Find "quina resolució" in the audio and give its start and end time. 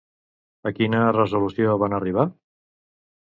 0.77-1.75